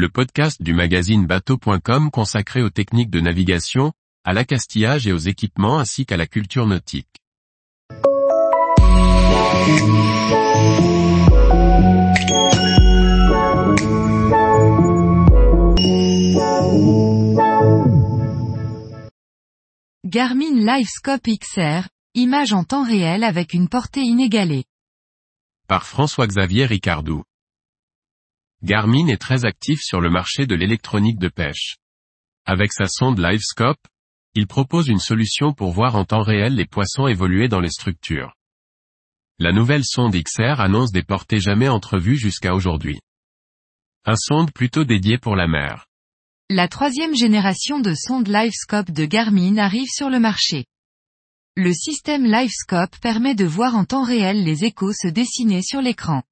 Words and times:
le 0.00 0.08
podcast 0.08 0.62
du 0.62 0.72
magazine 0.72 1.26
bateau.com 1.26 2.10
consacré 2.10 2.62
aux 2.62 2.70
techniques 2.70 3.10
de 3.10 3.20
navigation, 3.20 3.92
à 4.24 4.32
l'accastillage 4.32 5.06
et 5.06 5.12
aux 5.12 5.18
équipements 5.18 5.78
ainsi 5.78 6.06
qu'à 6.06 6.16
la 6.16 6.26
culture 6.26 6.66
nautique. 6.66 7.06
Garmin 20.06 20.54
LiveScope 20.54 21.28
XR, 21.28 21.88
image 22.14 22.54
en 22.54 22.64
temps 22.64 22.84
réel 22.84 23.22
avec 23.22 23.52
une 23.52 23.68
portée 23.68 24.00
inégalée. 24.00 24.64
Par 25.68 25.84
François-Xavier 25.84 26.64
Ricardou. 26.64 27.22
Garmin 28.62 29.06
est 29.08 29.20
très 29.20 29.46
actif 29.46 29.80
sur 29.82 30.00
le 30.00 30.10
marché 30.10 30.46
de 30.46 30.54
l'électronique 30.54 31.18
de 31.18 31.28
pêche. 31.28 31.76
Avec 32.44 32.72
sa 32.72 32.86
sonde 32.88 33.18
LiveScope, 33.18 33.80
il 34.34 34.46
propose 34.46 34.88
une 34.88 34.98
solution 34.98 35.54
pour 35.54 35.72
voir 35.72 35.96
en 35.96 36.04
temps 36.04 36.22
réel 36.22 36.54
les 36.54 36.66
poissons 36.66 37.06
évoluer 37.06 37.48
dans 37.48 37.60
les 37.60 37.70
structures. 37.70 38.34
La 39.38 39.52
nouvelle 39.52 39.84
sonde 39.84 40.14
XR 40.14 40.60
annonce 40.60 40.92
des 40.92 41.02
portées 41.02 41.40
jamais 41.40 41.68
entrevues 41.68 42.18
jusqu'à 42.18 42.54
aujourd'hui. 42.54 43.00
Un 44.04 44.16
sonde 44.16 44.52
plutôt 44.52 44.84
dédié 44.84 45.16
pour 45.16 45.36
la 45.36 45.48
mer. 45.48 45.86
La 46.50 46.68
troisième 46.68 47.14
génération 47.14 47.80
de 47.80 47.94
sonde 47.94 48.28
LiveScope 48.28 48.90
de 48.90 49.06
Garmin 49.06 49.56
arrive 49.56 49.88
sur 49.88 50.10
le 50.10 50.20
marché. 50.20 50.66
Le 51.56 51.72
système 51.72 52.24
LiveScope 52.24 52.98
permet 53.00 53.34
de 53.34 53.44
voir 53.46 53.74
en 53.74 53.84
temps 53.84 54.04
réel 54.04 54.44
les 54.44 54.64
échos 54.64 54.92
se 54.92 55.08
dessiner 55.08 55.62
sur 55.62 55.80
l'écran. 55.80 56.22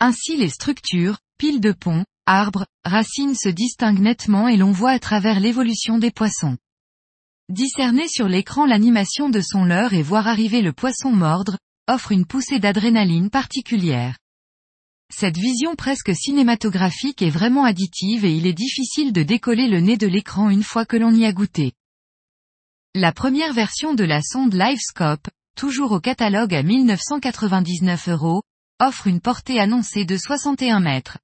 Ainsi 0.00 0.36
les 0.36 0.48
structures, 0.48 1.18
piles 1.38 1.60
de 1.60 1.72
ponts, 1.72 2.04
arbres, 2.26 2.66
racines 2.84 3.34
se 3.34 3.48
distinguent 3.48 4.00
nettement 4.00 4.48
et 4.48 4.56
l'on 4.56 4.72
voit 4.72 4.92
à 4.92 4.98
travers 4.98 5.40
l'évolution 5.40 5.98
des 5.98 6.10
poissons. 6.10 6.56
Discerner 7.48 8.08
sur 8.08 8.28
l'écran 8.28 8.64
l'animation 8.66 9.28
de 9.28 9.40
son 9.40 9.64
leurre 9.64 9.92
et 9.92 10.02
voir 10.02 10.26
arriver 10.28 10.62
le 10.62 10.72
poisson 10.72 11.10
mordre, 11.10 11.58
offre 11.88 12.12
une 12.12 12.24
poussée 12.24 12.58
d'adrénaline 12.58 13.28
particulière. 13.30 14.16
Cette 15.12 15.36
vision 15.36 15.76
presque 15.76 16.14
cinématographique 16.14 17.20
est 17.20 17.30
vraiment 17.30 17.64
additive 17.64 18.24
et 18.24 18.34
il 18.34 18.46
est 18.46 18.54
difficile 18.54 19.12
de 19.12 19.22
décoller 19.22 19.68
le 19.68 19.80
nez 19.80 19.96
de 19.96 20.06
l'écran 20.06 20.48
une 20.48 20.62
fois 20.62 20.86
que 20.86 20.96
l'on 20.96 21.14
y 21.14 21.26
a 21.26 21.32
goûté. 21.32 21.72
La 22.94 23.12
première 23.12 23.52
version 23.52 23.92
de 23.92 24.04
la 24.04 24.22
sonde 24.22 24.54
LiveScope, 24.54 25.28
toujours 25.56 25.92
au 25.92 26.00
catalogue 26.00 26.54
à 26.54 26.62
1999 26.62 28.08
euros, 28.08 28.42
offre 28.80 29.06
une 29.06 29.20
portée 29.20 29.60
annoncée 29.60 30.04
de 30.04 30.16
61 30.16 30.80
mètres. 30.80 31.18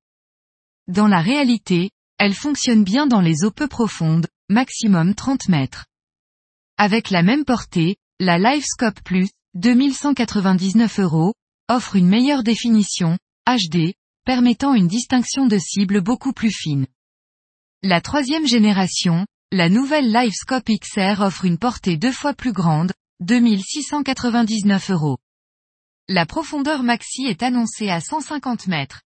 Dans 0.88 1.08
la 1.08 1.20
réalité, 1.20 1.90
elle 2.18 2.34
fonctionne 2.34 2.84
bien 2.84 3.06
dans 3.06 3.20
les 3.20 3.44
eaux 3.44 3.50
peu 3.50 3.66
profondes, 3.66 4.28
maximum 4.48 5.14
30 5.14 5.48
mètres. 5.48 5.86
Avec 6.76 7.10
la 7.10 7.22
même 7.22 7.44
portée, 7.44 7.96
la 8.18 8.38
LiveScope 8.38 9.00
Plus, 9.02 9.30
2199 9.54 11.00
euros, 11.00 11.34
offre 11.68 11.96
une 11.96 12.08
meilleure 12.08 12.42
définition, 12.42 13.18
HD, 13.46 13.94
permettant 14.24 14.74
une 14.74 14.88
distinction 14.88 15.46
de 15.46 15.58
cible 15.58 16.00
beaucoup 16.02 16.32
plus 16.32 16.52
fine. 16.52 16.86
La 17.82 18.00
troisième 18.00 18.46
génération, 18.46 19.26
la 19.52 19.68
nouvelle 19.68 20.12
LiveScope 20.12 20.68
XR 20.68 21.22
offre 21.22 21.44
une 21.44 21.58
portée 21.58 21.96
deux 21.96 22.12
fois 22.12 22.34
plus 22.34 22.52
grande, 22.52 22.92
2699 23.20 24.90
euros. 24.90 25.18
La 26.12 26.26
profondeur 26.26 26.82
maxi 26.82 27.26
est 27.26 27.44
annoncée 27.44 27.88
à 27.88 28.00
150 28.00 28.66
mètres. 28.66 29.02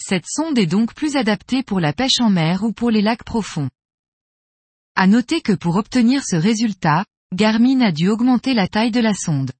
Cette 0.00 0.24
sonde 0.26 0.58
est 0.58 0.64
donc 0.64 0.94
plus 0.94 1.16
adaptée 1.16 1.62
pour 1.62 1.78
la 1.78 1.92
pêche 1.92 2.20
en 2.20 2.30
mer 2.30 2.62
ou 2.62 2.72
pour 2.72 2.90
les 2.90 3.02
lacs 3.02 3.22
profonds. 3.22 3.68
À 4.96 5.06
noter 5.06 5.42
que 5.42 5.52
pour 5.52 5.76
obtenir 5.76 6.22
ce 6.24 6.36
résultat, 6.36 7.04
Garmin 7.34 7.82
a 7.82 7.92
dû 7.92 8.08
augmenter 8.08 8.54
la 8.54 8.66
taille 8.66 8.90
de 8.90 8.98
la 8.98 9.12
sonde. 9.12 9.52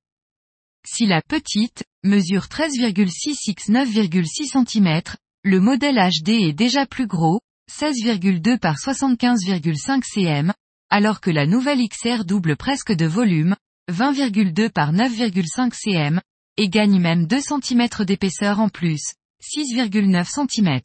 Si 0.87 1.04
la 1.04 1.21
petite, 1.21 1.84
mesure 2.04 2.47
13,6 2.47 3.37
x 3.48 3.69
9,6 3.69 4.66
cm, 4.66 5.03
le 5.44 5.60
modèle 5.60 5.98
HD 5.98 6.31
est 6.31 6.54
déjà 6.54 6.87
plus 6.87 7.06
gros, 7.06 7.43
16,2 7.71 8.59
par 8.59 8.77
75,5 8.77 10.03
cm, 10.04 10.54
alors 10.88 11.21
que 11.21 11.31
la 11.31 11.44
nouvelle 11.44 11.87
XR 11.87 12.25
double 12.25 12.56
presque 12.56 12.93
de 12.93 13.04
volume, 13.04 13.56
20,2 13.93 14.71
par 14.71 14.94
9,5 14.94 15.75
cm, 15.75 16.22
et 16.58 16.69
gagne 16.69 17.00
même 17.00 17.26
2 17.26 17.41
cm 17.41 17.88
d'épaisseur 18.04 18.60
en 18.60 18.69
plus, 18.69 19.14
6,9 19.42 20.26
cm. 20.26 20.80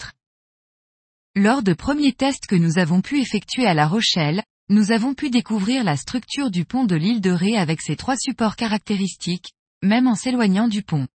Lors 1.35 1.63
de 1.63 1.73
premiers 1.73 2.13
tests 2.13 2.45
que 2.45 2.55
nous 2.55 2.77
avons 2.77 3.01
pu 3.01 3.19
effectuer 3.19 3.65
à 3.65 3.73
La 3.73 3.87
Rochelle, 3.87 4.43
nous 4.69 4.91
avons 4.91 5.15
pu 5.15 5.31
découvrir 5.31 5.83
la 5.83 5.97
structure 5.97 6.51
du 6.51 6.63
pont 6.63 6.85
de 6.85 6.95
l'île 6.95 7.21
de 7.21 7.31
Ré 7.31 7.57
avec 7.57 7.81
ses 7.81 7.95
trois 7.95 8.15
supports 8.15 8.55
caractéristiques, 8.55 9.51
même 9.81 10.07
en 10.07 10.13
s'éloignant 10.13 10.67
du 10.67 10.83
pont. 10.83 11.07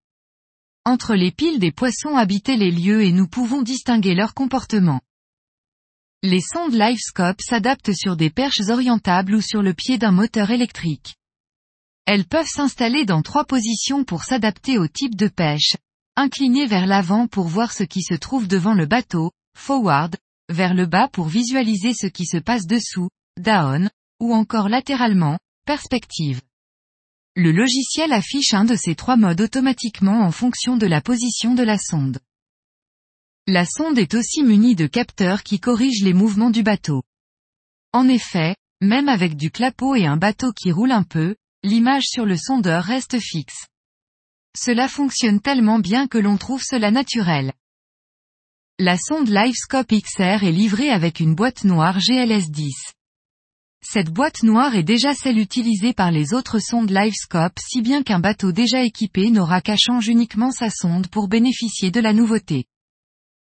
Entre 0.84 1.14
les 1.14 1.30
piles 1.30 1.60
des 1.60 1.72
poissons 1.72 2.16
habitaient 2.16 2.56
les 2.56 2.72
lieux 2.72 3.04
et 3.04 3.12
nous 3.12 3.28
pouvons 3.28 3.62
distinguer 3.62 4.14
leur 4.14 4.34
comportement. 4.34 5.00
Les 6.24 6.41
sondes 6.41 6.74
LiveScope 6.74 7.41
s'adaptent 7.41 7.94
sur 7.94 8.16
des 8.16 8.30
perches 8.30 8.68
orientables 8.68 9.36
ou 9.36 9.41
sur 9.41 9.62
le 9.62 9.72
pied 9.72 9.98
d'un 9.98 10.10
moteur 10.10 10.50
électrique. 10.50 11.14
Elles 12.10 12.24
peuvent 12.24 12.48
s'installer 12.48 13.04
dans 13.04 13.20
trois 13.20 13.44
positions 13.44 14.02
pour 14.02 14.24
s'adapter 14.24 14.78
au 14.78 14.88
type 14.88 15.14
de 15.14 15.28
pêche. 15.28 15.76
Inclinées 16.16 16.64
vers 16.64 16.86
l'avant 16.86 17.26
pour 17.26 17.48
voir 17.48 17.70
ce 17.70 17.82
qui 17.82 18.00
se 18.00 18.14
trouve 18.14 18.48
devant 18.48 18.72
le 18.72 18.86
bateau, 18.86 19.30
forward, 19.54 20.16
vers 20.48 20.72
le 20.72 20.86
bas 20.86 21.08
pour 21.08 21.28
visualiser 21.28 21.92
ce 21.92 22.06
qui 22.06 22.24
se 22.24 22.38
passe 22.38 22.64
dessous, 22.66 23.10
down, 23.38 23.91
ou 24.20 24.32
encore 24.32 24.70
latéralement, 24.70 25.38
perspective. 25.66 26.41
Le 27.36 27.52
logiciel 27.52 28.14
affiche 28.14 28.54
un 28.54 28.64
de 28.64 28.74
ces 28.74 28.94
trois 28.94 29.16
modes 29.16 29.42
automatiquement 29.42 30.22
en 30.22 30.30
fonction 30.30 30.78
de 30.78 30.86
la 30.86 31.02
position 31.02 31.54
de 31.54 31.62
la 31.62 31.76
sonde. 31.76 32.20
La 33.47 33.66
sonde 33.66 33.98
est 33.98 34.14
aussi 34.14 34.42
munie 34.42 34.76
de 34.76 34.86
capteurs 34.86 35.42
qui 35.42 35.60
corrigent 35.60 36.04
les 36.04 36.14
mouvements 36.14 36.48
du 36.48 36.62
bateau. 36.62 37.02
En 37.92 38.08
effet, 38.08 38.56
même 38.80 39.10
avec 39.10 39.36
du 39.36 39.50
clapot 39.50 39.94
et 39.94 40.06
un 40.06 40.16
bateau 40.16 40.52
qui 40.52 40.72
roule 40.72 40.92
un 40.92 41.02
peu, 41.02 41.36
l'image 41.64 42.04
sur 42.04 42.24
le 42.24 42.36
sondeur 42.36 42.84
reste 42.84 43.19
fixe. 43.19 43.66
Cela 44.56 44.88
fonctionne 44.88 45.41
tellement 45.41 45.78
bien 45.78 46.06
que 46.06 46.19
l'on 46.19 46.36
trouve 46.36 46.62
cela 46.62 46.91
naturel. 46.91 47.52
La 48.78 48.96
sonde 48.96 49.28
LiveScope 49.28 49.92
XR 49.92 50.44
est 50.44 50.52
livrée 50.52 50.91
avec 50.91 51.18
une 51.18 51.34
boîte 51.34 51.64
noire 51.64 51.98
GLS10. 51.98 52.70
Cette 53.80 54.10
boîte 54.10 54.42
noire 54.42 54.76
est 54.76 54.84
déjà 54.84 55.14
celle 55.14 55.38
utilisée 55.38 55.92
par 55.92 56.10
les 56.10 56.32
autres 56.32 56.60
sondes 56.60 56.91
LiveScope 56.91 57.58
si 57.58 57.82
bien 57.82 58.02
qu'un 58.02 58.20
bateau 58.20 58.52
déjà 58.52 58.82
équipé 58.82 59.30
n'aura 59.30 59.60
qu'à 59.60 59.76
changer 59.76 60.12
uniquement 60.12 60.52
sa 60.52 60.70
sonde 60.70 61.08
pour 61.08 61.28
bénéficier 61.28 61.91
de 61.91 62.00
la 62.00 62.12
nouveauté. 62.12 62.66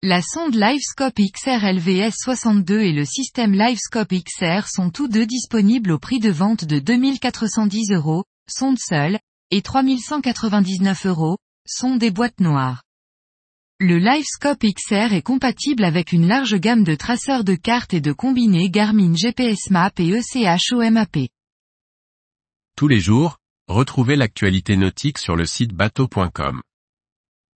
La 0.07 0.21
sonde 0.21 0.53
LiveScope 0.53 1.19
XR 1.19 1.65
LVS 1.65 2.13
62 2.21 2.79
et 2.79 2.91
le 2.91 3.05
système 3.05 3.53
LiveScope 3.53 4.13
XR 4.13 4.67
sont 4.67 4.91
tous 4.91 5.07
deux 5.07 5.25
disponibles 5.25 5.91
au 5.91 5.97
prix 5.97 6.19
de 6.19 6.29
vente 6.29 6.63
de 6.63 6.77
2410 6.77 7.91
euros, 7.93 8.23
sonde 8.47 8.77
seule, 8.77 9.17
et 9.49 9.63
3199 9.63 11.07
euros, 11.07 11.39
sont 11.65 11.95
des 11.95 12.11
boîtes 12.11 12.39
noires. 12.39 12.83
Le 13.79 13.97
LiveScope 13.97 14.63
XR 14.63 15.11
est 15.11 15.23
compatible 15.23 15.83
avec 15.83 16.11
une 16.11 16.27
large 16.27 16.57
gamme 16.57 16.83
de 16.83 16.93
traceurs 16.93 17.43
de 17.43 17.55
cartes 17.55 17.95
et 17.95 18.01
de 18.01 18.13
combinés 18.13 18.69
Garmin 18.69 19.15
GPS 19.15 19.71
Map 19.71 19.89
et 19.97 20.11
ECH 20.11 20.71
OMAP. 20.71 21.17
Tous 22.77 22.87
les 22.87 22.99
jours, 22.99 23.39
retrouvez 23.67 24.17
l'actualité 24.17 24.77
nautique 24.77 25.17
sur 25.17 25.35
le 25.35 25.47
site 25.47 25.73
bateau.com. 25.73 26.61